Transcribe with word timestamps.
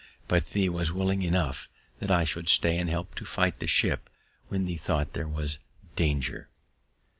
But 0.27 0.47
thee 0.47 0.67
was 0.67 0.91
willing 0.91 1.21
enough 1.21 1.69
that 1.99 2.09
I 2.09 2.23
should 2.23 2.49
stay 2.49 2.75
and 2.79 2.89
help 2.89 3.13
to 3.13 3.23
fight 3.23 3.59
the 3.59 3.67
ship 3.67 4.09
when 4.47 4.65
thee 4.65 4.75
thought 4.77 5.13
there 5.13 5.27
was 5.27 5.59
danger." 5.95 6.49